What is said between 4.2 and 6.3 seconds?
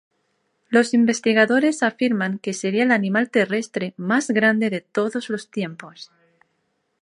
grande de todos los tiempos.